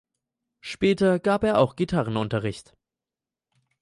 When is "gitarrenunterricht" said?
1.75-2.75